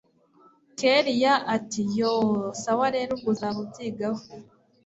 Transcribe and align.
kellia 0.79 1.33
ati 1.55 1.81
yoooh! 1.97 2.41
sawa 2.63 2.85
rero 2.95 3.09
ubwo 3.15 3.27
uzaba 3.33 3.57
ubyigaho 3.65 4.21